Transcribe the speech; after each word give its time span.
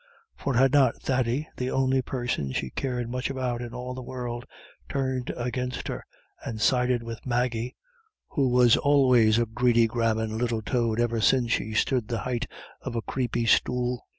For 0.35 0.55
had 0.55 0.71
not 0.71 0.99
Thady, 0.99 1.47
the 1.57 1.69
only 1.69 2.01
person 2.01 2.51
she 2.53 2.71
cared 2.71 3.07
much 3.07 3.29
about 3.29 3.61
in 3.61 3.71
all 3.71 3.93
the 3.93 4.01
world, 4.01 4.47
turned 4.89 5.31
against 5.37 5.87
her 5.89 6.03
and 6.43 6.59
sided 6.59 7.03
with 7.03 7.23
Maggie, 7.27 7.75
"who 8.29 8.49
was 8.49 8.75
always 8.77 9.37
a 9.37 9.45
greedy 9.45 9.85
grabbin' 9.85 10.39
little 10.39 10.63
toad 10.63 10.99
ever 10.99 11.21
since 11.21 11.51
she 11.51 11.75
stood 11.75 12.07
the 12.07 12.21
height 12.21 12.47
of 12.81 12.95
a 12.95 13.03
creepy 13.03 13.45
stool?" 13.45 14.07